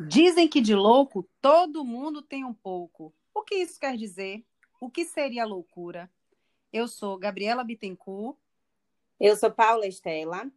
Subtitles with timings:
[0.00, 3.14] Dizem que de louco todo mundo tem um pouco.
[3.32, 4.44] O que isso quer dizer?
[4.80, 6.10] O que seria loucura?
[6.72, 8.36] Eu sou Gabriela Bittencourt.
[9.20, 10.50] Eu sou Paula Estela.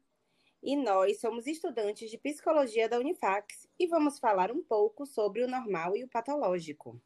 [0.63, 5.47] E nós somos estudantes de psicologia da Unifax e vamos falar um pouco sobre o
[5.47, 6.99] normal e o patológico.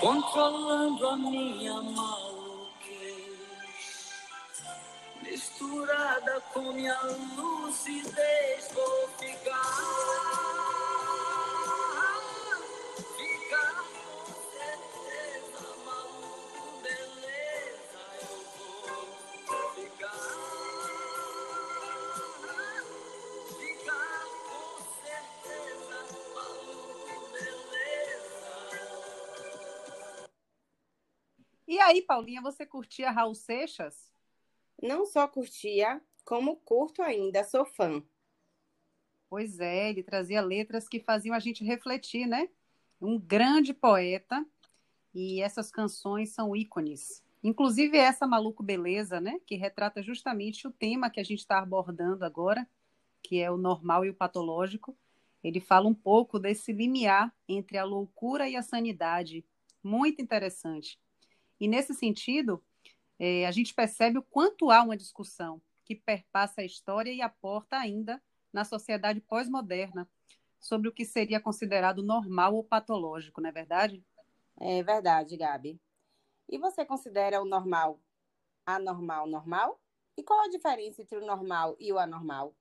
[0.00, 2.21] Controlando a minha mão
[5.32, 7.00] misturada com minha
[7.34, 9.62] lucidez, vou ficar.
[13.16, 19.06] Ficar com certeza, maluco, beleza, eu
[19.46, 20.12] vou ficar.
[23.56, 25.96] Ficar com certeza,
[26.34, 28.52] maluco, beleza.
[31.66, 34.11] E aí, Paulinha, você curtia Raul Seixas?
[34.82, 38.02] Não só curtia, como curto ainda, sou fã.
[39.30, 42.48] Pois é, ele trazia letras que faziam a gente refletir, né?
[43.00, 44.44] Um grande poeta,
[45.14, 47.22] e essas canções são ícones.
[47.42, 49.38] Inclusive essa Maluco Beleza, né?
[49.46, 52.68] Que retrata justamente o tema que a gente está abordando agora,
[53.22, 54.96] que é o normal e o patológico.
[55.42, 59.44] Ele fala um pouco desse limiar entre a loucura e a sanidade.
[59.82, 60.98] Muito interessante.
[61.58, 62.62] E nesse sentido,
[63.24, 67.76] é, a gente percebe o quanto há uma discussão que perpassa a história e aporta
[67.76, 68.20] ainda
[68.52, 70.10] na sociedade pós-moderna
[70.58, 74.04] sobre o que seria considerado normal ou patológico, não é verdade?
[74.58, 75.80] É verdade, Gabi.
[76.48, 78.00] E você considera o normal
[78.66, 79.80] anormal normal?
[80.16, 82.56] E qual a diferença entre o normal e o anormal?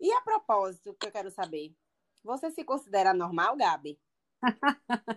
[0.00, 1.76] E a propósito, que eu quero saber,
[2.22, 4.00] você se considera normal, Gabi?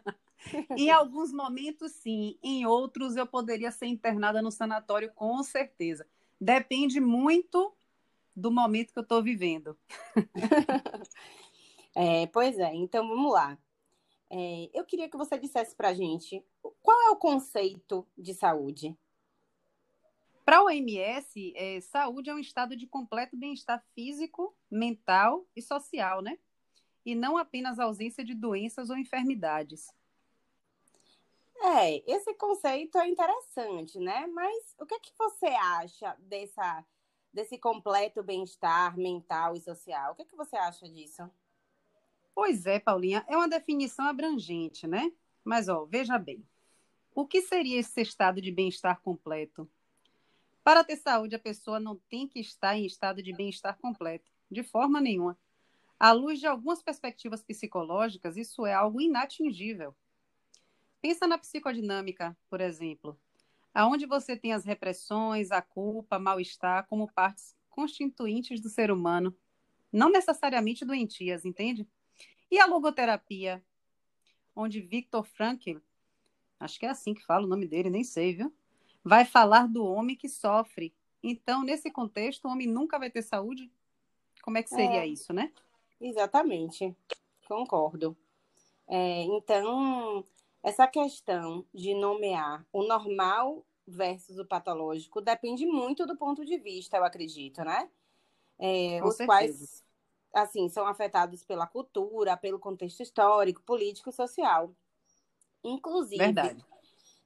[0.77, 2.37] em alguns momentos, sim.
[2.41, 6.07] Em outros, eu poderia ser internada no sanatório, com certeza.
[6.39, 7.73] Depende muito
[8.35, 9.77] do momento que eu estou vivendo.
[11.95, 13.57] é, pois é, então vamos lá.
[14.29, 16.43] É, eu queria que você dissesse para a gente
[16.83, 18.95] qual é o conceito de saúde.
[20.45, 26.21] Para a OMS, é, saúde é um estado de completo bem-estar físico, mental e social,
[26.21, 26.37] né?
[27.05, 29.87] E não apenas ausência de doenças ou enfermidades.
[31.59, 34.27] É, esse conceito é interessante, né?
[34.27, 36.85] Mas o que é que você acha dessa,
[37.33, 40.11] desse completo bem-estar mental e social?
[40.11, 41.29] O que é que você acha disso?
[42.35, 45.11] Pois é, Paulinha, é uma definição abrangente, né?
[45.43, 46.45] Mas, ó, veja bem.
[47.15, 49.67] O que seria esse estado de bem-estar completo?
[50.63, 54.61] Para ter saúde, a pessoa não tem que estar em estado de bem-estar completo, de
[54.61, 55.35] forma nenhuma.
[55.99, 59.95] À luz de algumas perspectivas psicológicas, isso é algo inatingível.
[61.01, 63.19] Pensa na psicodinâmica, por exemplo,
[63.73, 69.35] aonde você tem as repressões, a culpa, mal-estar como partes constituintes do ser humano,
[69.91, 71.87] não necessariamente doentias, entende?
[72.49, 73.63] E a logoterapia,
[74.55, 75.77] onde Viktor Frankl,
[76.59, 78.53] acho que é assim que fala o nome dele, nem sei, viu?
[79.03, 80.93] Vai falar do homem que sofre.
[81.21, 83.71] Então, nesse contexto, o homem nunca vai ter saúde?
[84.41, 85.51] Como é que seria é, isso, né?
[86.01, 86.95] Exatamente,
[87.47, 88.17] concordo.
[88.87, 90.25] É, então,
[90.63, 96.97] essa questão de nomear o normal versus o patológico depende muito do ponto de vista,
[96.97, 97.89] eu acredito, né?
[98.59, 99.25] É, os certeza.
[99.25, 99.83] quais,
[100.33, 104.73] assim, são afetados pela cultura, pelo contexto histórico, político e social.
[105.63, 106.65] Inclusive, Verdade.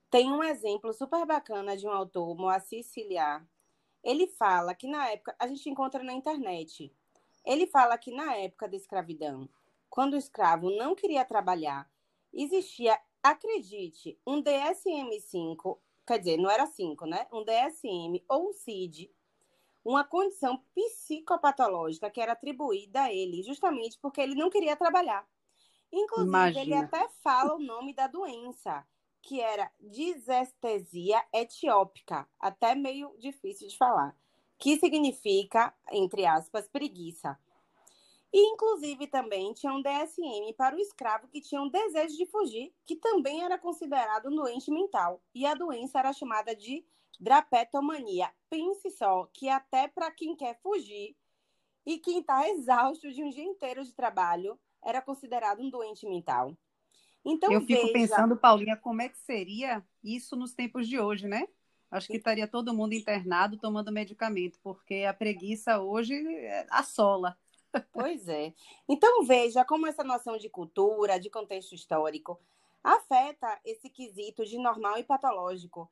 [0.10, 3.48] tem um exemplo super bacana de um autor, Moacir Ciliar.
[4.04, 6.94] Ele fala que na época, a gente encontra na internet,
[7.46, 9.50] ele fala que na época da escravidão,
[9.90, 11.90] quando o escravo não queria trabalhar,
[12.34, 15.78] existia Acredite, um DSM-5,
[16.08, 17.28] quer dizer, não era 5, né?
[17.32, 19.12] Um DSM ou um CID,
[19.84, 25.28] uma condição psicopatológica que era atribuída a ele, justamente porque ele não queria trabalhar.
[25.92, 26.62] Inclusive, Imagina.
[26.62, 28.86] ele até fala o nome da doença,
[29.22, 34.16] que era disestesia etiópica, até meio difícil de falar,
[34.58, 37.38] que significa, entre aspas, preguiça.
[38.34, 42.74] E, inclusive, também tinha um DSM para o escravo que tinha um desejo de fugir,
[42.86, 45.22] que também era considerado um doente mental.
[45.36, 46.86] E a doença era chamada de
[47.20, 48.32] drapetomania.
[48.50, 51.16] Pense só que até para quem quer fugir
[51.86, 56.56] e quem está exausto de um dia inteiro de trabalho, era considerado um doente mental.
[57.24, 57.94] Então, Eu fico veja...
[57.94, 61.48] pensando, Paulinha, como é que seria isso nos tempos de hoje, né?
[61.90, 67.38] Acho que estaria todo mundo internado tomando medicamento, porque a preguiça hoje é, assola.
[67.92, 68.54] Pois é.
[68.88, 72.40] Então veja como essa noção de cultura, de contexto histórico,
[72.84, 75.92] afeta esse quesito de normal e patológico.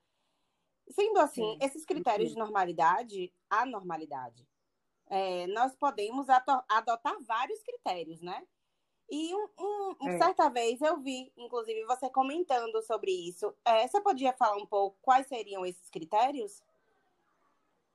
[0.89, 4.47] Sendo assim, esses critérios de normalidade, a normalidade,
[5.07, 8.43] é, nós podemos adotar vários critérios, né?
[9.11, 10.17] E um, um, é.
[10.19, 13.53] certa vez eu vi, inclusive, você comentando sobre isso.
[13.65, 16.61] É, você podia falar um pouco quais seriam esses critérios?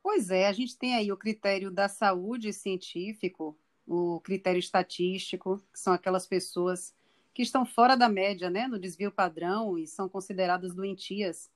[0.02, 5.78] Pois é, a gente tem aí o critério da saúde científico, o critério estatístico, que
[5.78, 6.94] são aquelas pessoas
[7.32, 11.50] que estão fora da média, né, no desvio padrão e são consideradas doentias.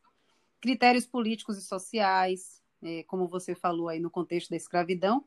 [0.60, 5.24] Critérios políticos e sociais, é, como você falou aí no contexto da escravidão,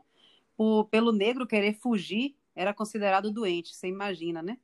[0.57, 4.57] o, pelo negro querer fugir era considerado doente, você imagina, né?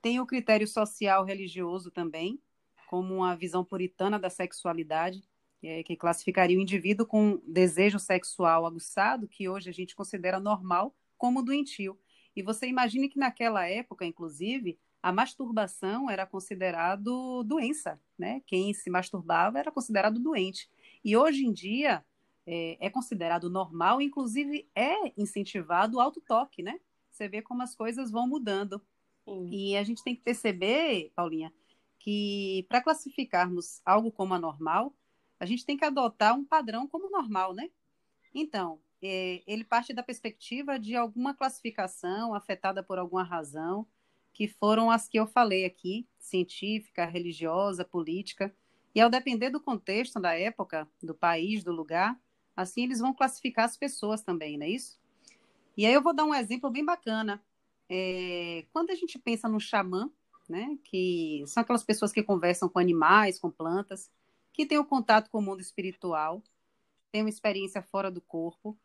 [0.00, 2.40] Tem o critério social religioso também,
[2.88, 5.22] como uma visão puritana da sexualidade,
[5.62, 10.94] é, que classificaria o indivíduo com desejo sexual aguçado, que hoje a gente considera normal,
[11.18, 11.98] como doentio.
[12.34, 18.42] E você imagine que naquela época, inclusive, a masturbação era considerado doença, né?
[18.46, 20.70] Quem se masturbava era considerado doente.
[21.04, 22.04] E hoje em dia
[22.46, 26.80] é, é considerado normal, inclusive é incentivado o autotoque, né?
[27.10, 28.80] Você vê como as coisas vão mudando.
[29.24, 29.48] Sim.
[29.50, 31.52] E a gente tem que perceber, Paulinha,
[31.98, 34.94] que para classificarmos algo como anormal,
[35.38, 37.70] a gente tem que adotar um padrão como normal, né?
[38.34, 43.86] Então, ele parte da perspectiva de alguma classificação afetada por alguma razão,
[44.32, 48.54] que foram as que eu falei aqui, científica, religiosa, política.
[48.94, 52.18] E ao depender do contexto da época, do país, do lugar,
[52.56, 55.00] assim eles vão classificar as pessoas também, não é isso?
[55.76, 57.42] E aí eu vou dar um exemplo bem bacana.
[57.88, 60.10] É, quando a gente pensa no xamã,
[60.48, 64.10] né, que são aquelas pessoas que conversam com animais, com plantas,
[64.52, 66.42] que têm o um contato com o mundo espiritual,
[67.12, 68.78] têm uma experiência fora do corpo,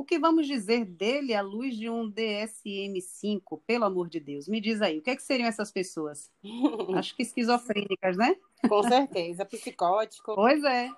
[0.00, 4.48] o que vamos dizer dele à luz de um DSM-5, pelo amor de Deus?
[4.48, 6.30] Me diz aí, o que, é que seriam essas pessoas?
[6.96, 8.36] Acho que esquizofrênicas, né?
[8.68, 10.34] Com certeza, psicótico.
[10.34, 10.90] Pois é.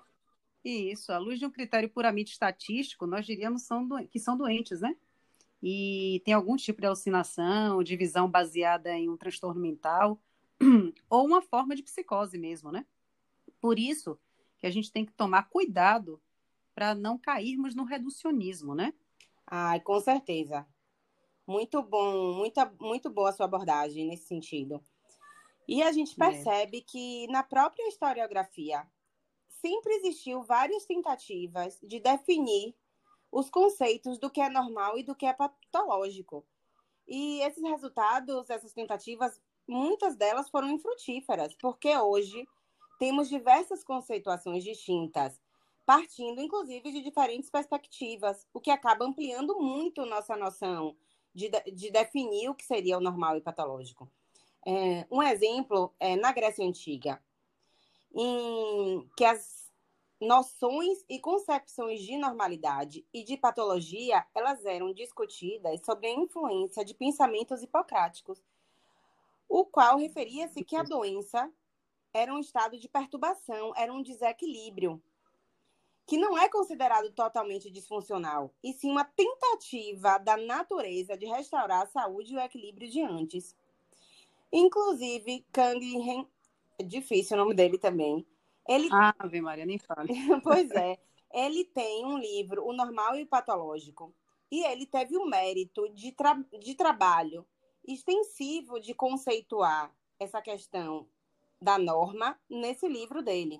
[0.63, 4.95] Isso, à luz de um critério puramente estatístico, nós diríamos são que são doentes, né?
[5.65, 10.21] e tem algum tipo de alucinação, de visão baseada em um transtorno mental,
[11.09, 12.85] ou uma forma de psicose mesmo, né?
[13.61, 14.19] Por isso
[14.59, 16.21] que a gente tem que tomar cuidado
[16.73, 18.93] para não cairmos no reducionismo, né?
[19.45, 20.67] Ai, com certeza.
[21.45, 24.83] Muito bom, muita, muito boa a sua abordagem nesse sentido.
[25.67, 26.25] E a gente é.
[26.25, 26.81] percebe é.
[26.81, 28.87] que na própria historiografia
[29.47, 32.75] sempre existiu várias tentativas de definir
[33.31, 36.45] os conceitos do que é normal e do que é patológico.
[37.07, 42.47] E esses resultados, essas tentativas, muitas delas foram infrutíferas, porque hoje
[42.99, 45.41] temos diversas conceituações distintas,
[45.85, 50.95] partindo inclusive de diferentes perspectivas, o que acaba ampliando muito nossa noção
[51.33, 54.09] de, de definir o que seria o normal e patológico.
[54.65, 57.21] É, um exemplo é na Grécia Antiga,
[58.15, 59.63] em que as
[60.21, 66.93] noções e concepções de normalidade e de patologia, elas eram discutidas sobre a influência de
[66.93, 68.41] pensamentos hipocráticos,
[69.49, 71.51] o qual referia-se que a doença
[72.13, 75.01] era um estado de perturbação, era um desequilíbrio,
[76.05, 81.87] que não é considerado totalmente disfuncional, e sim uma tentativa da natureza de restaurar a
[81.87, 83.55] saúde e o equilíbrio de antes.
[84.51, 86.27] Inclusive, Kang
[86.77, 88.25] é difícil o nome dele também,
[88.67, 88.89] ele...
[88.91, 90.13] Ah, Ave Maria, nem fale.
[90.43, 90.97] pois é.
[91.33, 94.13] Ele tem um livro, O Normal e o Patológico.
[94.51, 96.33] E ele teve o mérito de, tra...
[96.59, 97.45] de trabalho
[97.85, 101.07] extensivo de conceituar essa questão
[101.61, 103.59] da norma nesse livro dele.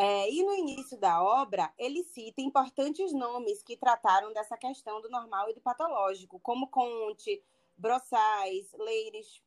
[0.00, 5.10] É, e no início da obra, ele cita importantes nomes que trataram dessa questão do
[5.10, 7.42] normal e do patológico, como Conte,
[7.76, 9.42] Brossais, Leires.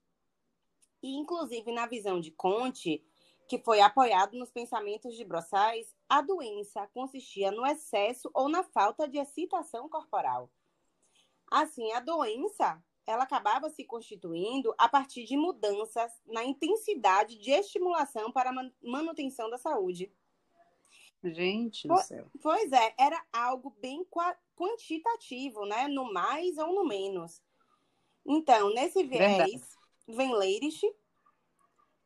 [1.02, 3.02] E, inclusive, na visão de Conte,
[3.48, 9.08] que foi apoiado nos pensamentos de Brossais, a doença consistia no excesso ou na falta
[9.08, 10.52] de excitação corporal.
[11.50, 18.34] Assim, a doença ela acabava se constituindo a partir de mudanças na intensidade de estimulação
[18.34, 20.12] para a manutenção da saúde.
[21.24, 22.26] Gente do céu.
[22.42, 24.06] Pois é, era algo bem
[24.56, 25.88] quantitativo, né?
[25.88, 27.42] No mais ou no menos.
[28.26, 29.62] Então, nesse viés, Verdade.
[30.08, 30.96] vem Leirich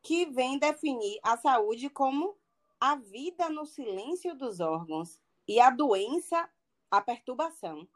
[0.02, 2.36] que vem definir a saúde como
[2.80, 6.48] a vida no silêncio dos órgãos e a doença,
[6.90, 7.88] a perturbação.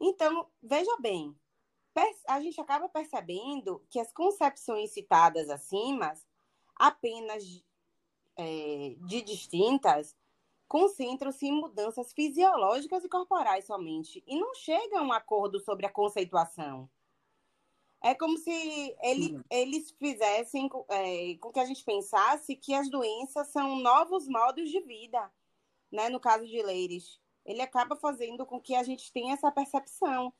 [0.00, 1.34] Então, veja bem,
[2.28, 6.12] a gente acaba percebendo que as concepções citadas acima,
[6.76, 7.44] apenas
[8.38, 10.16] é, de distintas,
[10.68, 15.92] concentram-se em mudanças fisiológicas e corporais somente, e não chegam a um acordo sobre a
[15.92, 16.88] conceituação.
[18.00, 23.48] É como se ele, eles fizessem é, com que a gente pensasse que as doenças
[23.48, 25.28] são novos modos de vida,
[25.90, 26.08] né?
[26.08, 27.20] No caso de Leires.
[27.44, 30.32] ele acaba fazendo com que a gente tenha essa percepção.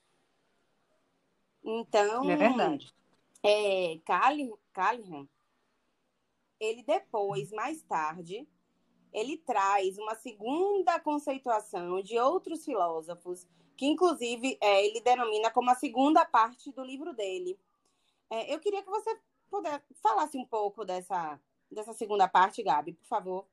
[1.64, 2.94] Então, é verdade.
[3.42, 5.26] É, Callahan,
[6.60, 8.46] ele depois, mais tarde,
[9.12, 13.46] ele traz uma segunda conceituação de outros filósofos,
[13.76, 17.58] que inclusive é, ele denomina como a segunda parte do livro dele.
[18.30, 19.18] É, eu queria que você
[19.50, 23.46] puder, falasse um pouco dessa, dessa segunda parte, Gabi, por favor.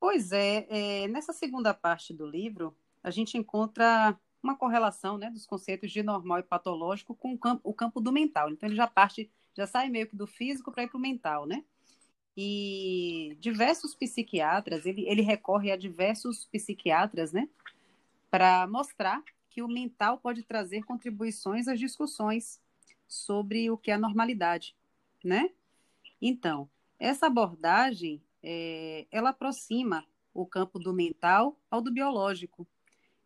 [0.00, 5.46] Pois é, é, nessa segunda parte do livro, a gente encontra uma correlação né, dos
[5.46, 8.50] conceitos de normal e patológico com o campo, o campo do mental.
[8.50, 11.46] Então, ele já parte, já sai meio que do físico para ir para o mental,
[11.46, 11.64] né?
[12.36, 17.48] E diversos psiquiatras, ele, ele recorre a diversos psiquiatras, né,
[18.28, 22.60] para mostrar que o mental pode trazer contribuições às discussões
[23.06, 24.74] sobre o que é a normalidade,
[25.22, 25.48] né?
[26.20, 26.68] Então,
[26.98, 32.66] essa abordagem, é, ela aproxima o campo do mental ao do biológico,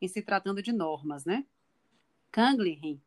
[0.01, 1.47] em se tratando de normas, né?
[2.31, 3.01] Kanglin,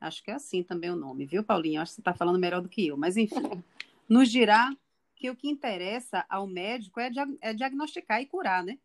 [0.00, 1.80] acho que é assim também o nome, viu, Paulinho?
[1.80, 3.34] Acho que você está falando melhor do que eu, mas enfim,
[4.08, 4.74] nos dirá
[5.14, 7.10] que o que interessa ao médico é,
[7.42, 8.78] é diagnosticar e curar, né?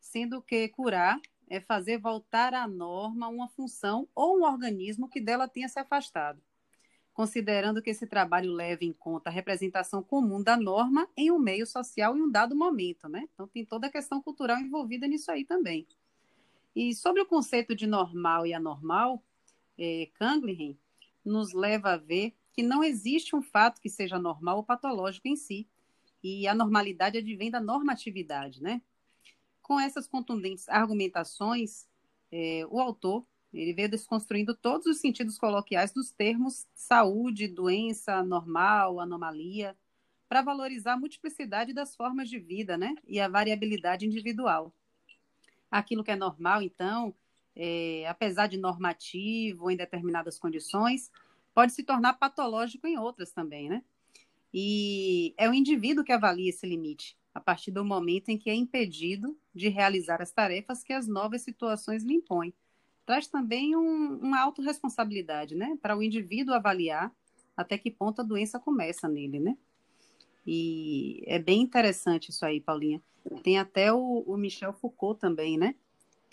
[0.00, 5.48] Sendo que curar é fazer voltar à norma uma função ou um organismo que dela
[5.48, 6.42] tenha se afastado,
[7.12, 11.66] considerando que esse trabalho leve em conta a representação comum da norma em um meio
[11.66, 13.28] social em um dado momento, né?
[13.32, 15.86] Então tem toda a questão cultural envolvida nisso aí também.
[16.74, 19.22] E sobre o conceito de normal e anormal,
[19.78, 20.08] é,
[21.24, 25.36] nos leva a ver que não existe um fato que seja normal ou patológico em
[25.36, 25.68] si.
[26.22, 28.82] E a normalidade advém da normatividade, né?
[29.62, 31.86] Com essas contundentes argumentações,
[32.32, 39.00] é, o autor ele veio desconstruindo todos os sentidos coloquiais dos termos saúde, doença, normal,
[39.00, 39.76] anomalia,
[40.28, 42.94] para valorizar a multiplicidade das formas de vida, né?
[43.06, 44.72] E a variabilidade individual.
[45.70, 47.14] Aquilo que é normal, então,
[47.56, 51.10] é, apesar de normativo em determinadas condições,
[51.54, 53.82] pode se tornar patológico em outras também, né?
[54.52, 58.54] E é o indivíduo que avalia esse limite, a partir do momento em que é
[58.54, 62.54] impedido de realizar as tarefas que as novas situações lhe impõem.
[63.04, 65.76] Traz também um, uma autorresponsabilidade, né?
[65.82, 67.12] Para o indivíduo avaliar
[67.56, 69.56] até que ponto a doença começa nele, né?
[70.46, 73.02] E é bem interessante isso aí, Paulinha.
[73.42, 75.74] Tem até o, o Michel Foucault também, né?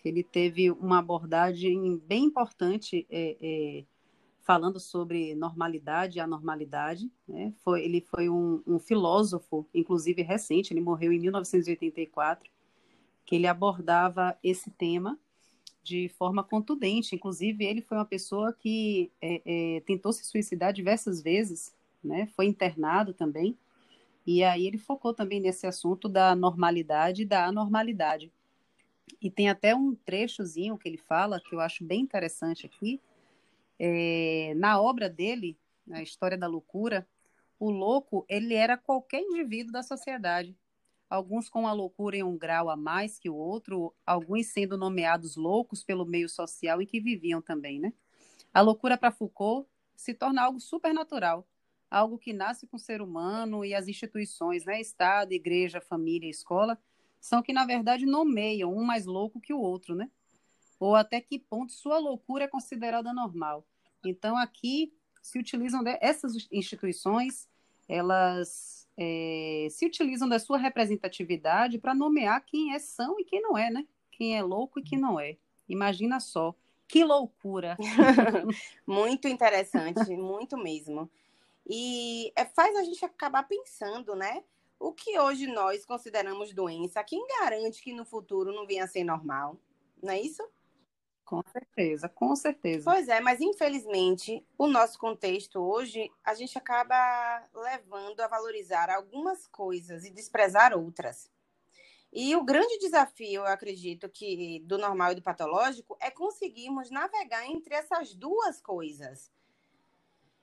[0.05, 3.85] Que ele teve uma abordagem bem importante é, é,
[4.43, 7.11] falando sobre normalidade e anormalidade.
[7.27, 7.51] Né?
[7.63, 12.47] Foi, ele foi um, um, filósofo, inclusive recente, ele morreu em 1984,
[13.25, 15.17] que ele abordava esse tema
[15.81, 17.15] de forma contundente.
[17.15, 22.27] Inclusive, ele foi uma pessoa que é, é, tentou se suicidar diversas vezes, né?
[22.35, 23.57] foi internado também.
[24.23, 28.31] E aí ele focou também nesse assunto da normalidade e da anormalidade.
[29.21, 33.01] E tem até um trechozinho que ele fala, que eu acho bem interessante aqui,
[33.79, 37.07] é, na obra dele, na História da Loucura,
[37.59, 40.55] o louco ele era qualquer indivíduo da sociedade.
[41.09, 45.35] Alguns com a loucura em um grau a mais que o outro, alguns sendo nomeados
[45.35, 47.93] loucos pelo meio social em que viviam também, né?
[48.53, 51.47] A loucura para Foucault se torna algo supernatural,
[51.89, 54.81] algo que nasce com o ser humano e as instituições, né?
[54.81, 56.77] Estado, igreja, família, escola,
[57.25, 60.09] são que na verdade nomeiam um mais louco que o outro, né?
[60.79, 63.65] ou até que ponto sua loucura é considerada normal.
[64.05, 67.49] Então, aqui se utilizam essas instituições,
[67.87, 73.57] elas é, se utilizam da sua representatividade para nomear quem é são e quem não
[73.57, 73.85] é, né?
[74.11, 75.37] Quem é louco e quem não é.
[75.67, 76.53] Imagina só,
[76.87, 77.75] que loucura!
[78.85, 81.09] muito interessante, muito mesmo.
[81.67, 84.43] E é, faz a gente acabar pensando, né?
[84.85, 89.03] O que hoje nós consideramos doença, quem garante que no futuro não venha a ser
[89.03, 89.59] normal?
[89.99, 90.47] Não é isso?
[91.23, 92.91] Com certeza, com certeza.
[92.91, 96.95] Pois é, mas infelizmente, o nosso contexto hoje, a gente acaba
[97.51, 101.31] levando a valorizar algumas coisas e desprezar outras.
[102.13, 107.43] E o grande desafio, eu acredito, que do normal e do patológico é conseguirmos navegar
[107.47, 109.31] entre essas duas coisas.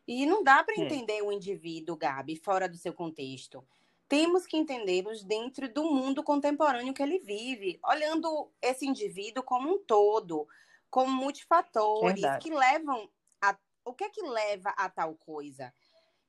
[0.04, 0.80] E não dá para é.
[0.80, 1.22] entender é.
[1.22, 3.64] o indivíduo, Gabi, fora do seu contexto.
[4.12, 9.78] Temos que entendê-los dentro do mundo contemporâneo que ele vive, olhando esse indivíduo como um
[9.78, 10.46] todo,
[10.90, 12.44] com multifatores Verdade.
[12.44, 13.08] que levam
[13.40, 13.58] a.
[13.82, 15.72] O que é que leva a tal coisa?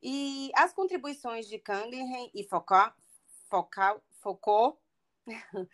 [0.01, 2.93] E as contribuições de Kanglin e Foucault,
[3.49, 4.79] Foucault, Foucault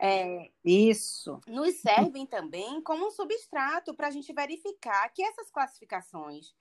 [0.00, 1.38] é, Isso.
[1.46, 6.54] nos servem também como um substrato para a gente verificar que essas classificações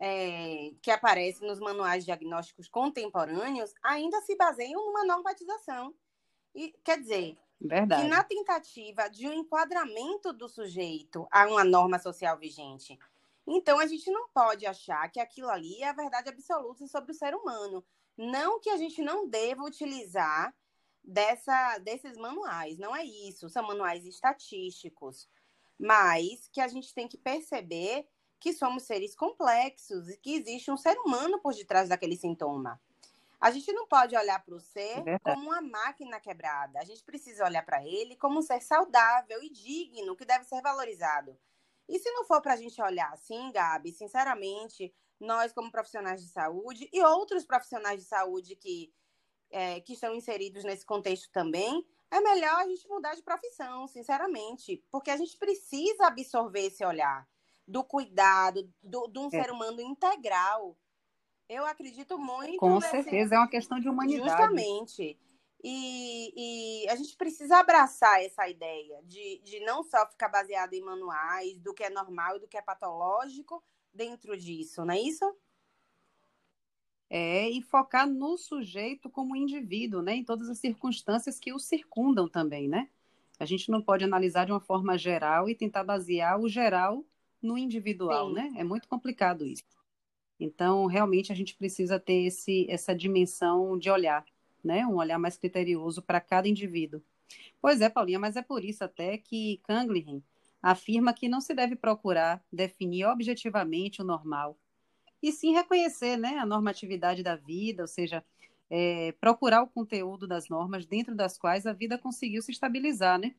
[0.00, 5.94] é, que aparecem nos manuais diagnósticos contemporâneos ainda se baseiam numa normatização.
[6.54, 8.02] E, quer dizer, Verdade.
[8.02, 12.98] que na tentativa de um enquadramento do sujeito a uma norma social vigente.
[13.46, 17.14] Então, a gente não pode achar que aquilo ali é a verdade absoluta sobre o
[17.14, 17.84] ser humano.
[18.16, 20.54] Não que a gente não deva utilizar
[21.04, 23.50] dessa, desses manuais, não é isso.
[23.50, 25.28] São manuais estatísticos,
[25.78, 28.06] mas que a gente tem que perceber
[28.40, 32.80] que somos seres complexos e que existe um ser humano por detrás daquele sintoma.
[33.38, 36.78] A gente não pode olhar para o ser é como uma máquina quebrada.
[36.78, 40.60] A gente precisa olhar para ele como um ser saudável e digno, que deve ser
[40.60, 41.38] valorizado.
[41.88, 46.28] E se não for para a gente olhar assim, Gabi, sinceramente, nós como profissionais de
[46.28, 48.92] saúde e outros profissionais de saúde que,
[49.50, 54.84] é, que estão inseridos nesse contexto também, é melhor a gente mudar de profissão, sinceramente,
[54.90, 57.26] porque a gente precisa absorver esse olhar
[57.70, 59.30] do cuidado, do, de um é.
[59.30, 60.76] ser humano integral.
[61.48, 62.58] Eu acredito muito.
[62.58, 64.28] Com certeza, é uma questão de humanidade.
[64.28, 65.18] Justamente.
[65.62, 66.32] E,
[66.84, 71.60] e, a gente precisa abraçar essa ideia de, de não só ficar baseado em manuais
[71.60, 73.62] do que é normal e do que é patológico
[73.92, 75.24] dentro disso, não é isso?
[77.10, 80.14] É, e focar no sujeito como indivíduo, né?
[80.14, 82.88] Em todas as circunstâncias que o circundam também, né?
[83.38, 87.04] A gente não pode analisar de uma forma geral e tentar basear o geral
[87.42, 88.34] no individual, Sim.
[88.34, 88.52] né?
[88.56, 89.64] É muito complicado isso.
[90.38, 94.24] Então, realmente, a gente precisa ter esse, essa dimensão de olhar,
[94.64, 94.86] né?
[94.86, 97.02] Um olhar mais criterioso para cada indivíduo.
[97.60, 100.22] Pois é, Paulinha, mas é por isso até que Kanglin
[100.62, 104.58] afirma que não se deve procurar definir objetivamente o normal,
[105.22, 108.24] e sim reconhecer né, a normatividade da vida, ou seja,
[108.70, 113.34] é, procurar o conteúdo das normas dentro das quais a vida conseguiu se estabilizar, né?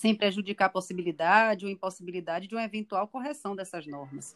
[0.00, 4.34] Sem prejudicar a possibilidade ou impossibilidade de uma eventual correção dessas normas.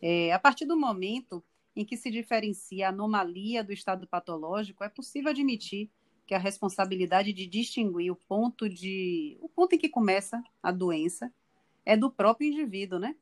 [0.00, 1.44] É, a partir do momento
[1.76, 5.90] em que se diferencia a anomalia do estado patológico, é possível admitir
[6.26, 11.30] que a responsabilidade de distinguir o ponto de o ponto em que começa a doença
[11.84, 13.14] é do próprio indivíduo, né?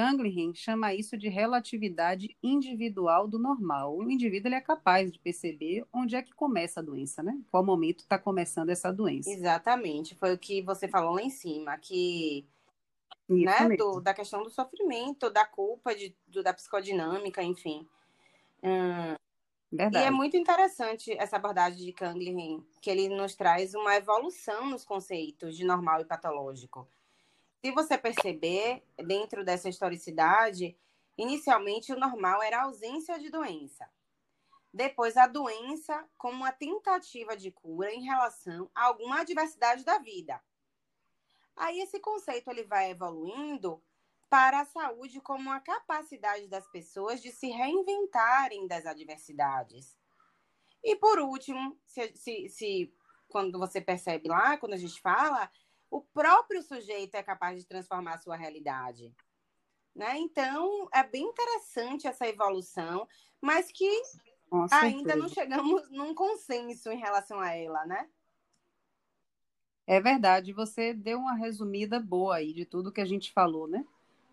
[0.00, 3.94] Kanglin chama isso de relatividade individual do normal.
[3.98, 7.38] O indivíduo ele é capaz de perceber onde é que começa a doença, né?
[7.50, 9.28] Qual momento está começando essa doença.
[9.28, 12.46] Exatamente, foi o que você falou lá em cima, que
[13.28, 17.86] né, do, da questão do sofrimento, da culpa, de, do, da psicodinâmica, enfim.
[18.62, 19.16] Hum,
[19.70, 20.04] Verdade.
[20.04, 24.82] E é muito interessante essa abordagem de Kanglin, que ele nos traz uma evolução nos
[24.82, 26.88] conceitos de normal e patológico
[27.62, 30.76] se você perceber, dentro dessa historicidade,
[31.16, 33.88] inicialmente o normal era a ausência de doença.
[34.72, 40.40] Depois, a doença como uma tentativa de cura em relação a alguma adversidade da vida.
[41.56, 43.82] Aí esse conceito ele vai evoluindo
[44.30, 49.98] para a saúde como a capacidade das pessoas de se reinventarem das adversidades.
[50.82, 52.94] E por último, se, se, se
[53.28, 55.50] quando você percebe lá, quando a gente fala,
[55.90, 59.12] o próprio sujeito é capaz de transformar a sua realidade.
[59.94, 60.18] Né?
[60.18, 63.08] Então, é bem interessante essa evolução,
[63.40, 63.90] mas que
[64.70, 68.08] ainda não chegamos num consenso em relação a ela, né?
[69.86, 73.84] É verdade, você deu uma resumida boa aí de tudo que a gente falou, né?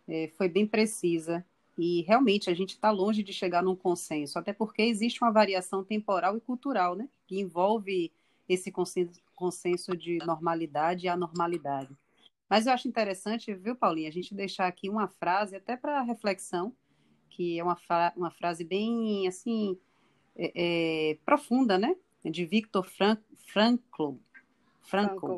[0.08, 1.44] É, foi bem precisa.
[1.76, 5.84] E realmente a gente está longe de chegar num consenso, até porque existe uma variação
[5.84, 7.10] temporal e cultural, né?
[7.26, 8.12] Que envolve
[8.48, 11.96] esse consenso, consenso de normalidade e anormalidade.
[12.50, 16.76] Mas eu acho interessante, viu, Paulinha, a gente deixar aqui uma frase até para reflexão,
[17.30, 19.78] que é uma, fra uma frase bem, assim,
[20.36, 21.96] é, é, profunda, né?
[22.26, 23.18] De Victor Fran
[23.52, 24.16] Frankl.
[24.82, 25.38] Frankl.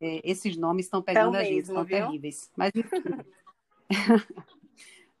[0.00, 2.50] É, esses nomes estão pegando a gente, são terríveis.
[2.56, 2.72] Mas,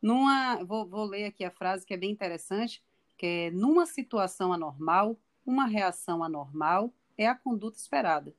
[0.00, 2.82] numa, vou, vou ler aqui a frase que é bem interessante,
[3.18, 8.34] que é, numa situação anormal, uma reação anormal é a conduta esperada,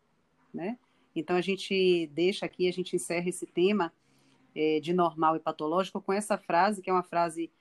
[0.51, 0.77] né?
[1.15, 3.93] Então a gente deixa aqui, a gente encerra esse tema
[4.55, 7.51] é, de normal e patológico com essa frase, que é uma frase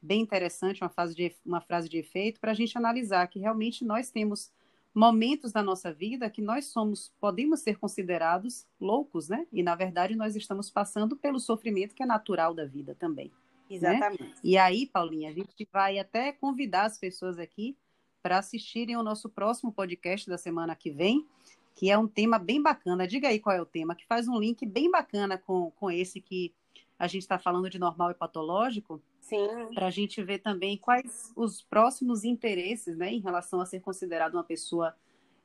[0.00, 3.84] bem interessante, uma frase de, uma frase de efeito, para a gente analisar que realmente
[3.84, 4.52] nós temos
[4.94, 9.48] momentos da nossa vida que nós somos, podemos ser considerados loucos, né?
[9.52, 13.32] E na verdade nós estamos passando pelo sofrimento que é natural da vida também.
[13.68, 13.76] Né?
[13.76, 14.22] Exatamente.
[14.22, 14.34] Né?
[14.44, 17.76] E aí, Paulinha, a gente vai até convidar as pessoas aqui
[18.22, 21.26] para assistirem ao nosso próximo podcast da semana que vem,
[21.74, 23.06] que é um tema bem bacana.
[23.06, 26.20] Diga aí qual é o tema, que faz um link bem bacana com, com esse
[26.20, 26.52] que
[26.98, 29.00] a gente está falando de normal e patológico.
[29.20, 29.46] Sim.
[29.74, 34.34] Para a gente ver também quais os próximos interesses né, em relação a ser considerado
[34.34, 34.94] uma pessoa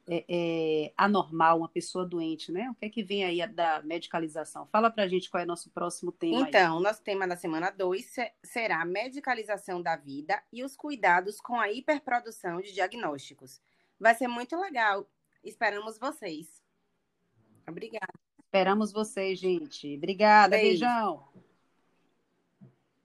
[0.08, 2.70] é, é, anormal, uma pessoa doente, né?
[2.70, 4.68] O que é que vem aí da medicalização?
[4.68, 6.48] Fala para a gente qual é o nosso próximo tema.
[6.48, 6.84] Então, aí.
[6.84, 11.72] nosso tema da semana 2 será a medicalização da vida e os cuidados com a
[11.72, 13.62] hiperprodução de diagnósticos.
[14.00, 15.08] Vai ser muito legal
[15.44, 16.64] Esperamos vocês.
[17.68, 18.14] Obrigada.
[18.40, 19.98] Esperamos vocês, gente.
[19.98, 20.56] Obrigada.
[20.56, 20.86] Beijo.
[20.86, 21.28] Beijão.